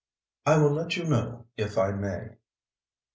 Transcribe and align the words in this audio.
"I 0.47 0.57
will 0.57 0.71
let 0.71 0.97
you 0.97 1.03
know, 1.03 1.45
if 1.57 1.77
I 1.77 1.91
may." 1.91 2.29